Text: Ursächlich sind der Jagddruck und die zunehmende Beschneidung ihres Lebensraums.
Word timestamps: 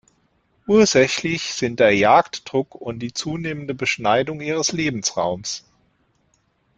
Ursächlich 0.65 1.53
sind 1.53 1.79
der 1.79 1.95
Jagddruck 1.95 2.73
und 2.73 2.97
die 2.97 3.13
zunehmende 3.13 3.75
Beschneidung 3.75 4.41
ihres 4.41 4.71
Lebensraums. 4.71 5.63